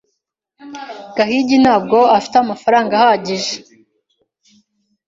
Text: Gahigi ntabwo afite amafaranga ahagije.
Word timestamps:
Gahigi 1.15 1.57
ntabwo 1.63 1.97
afite 2.17 2.35
amafaranga 2.39 2.93
ahagije. 3.01 3.53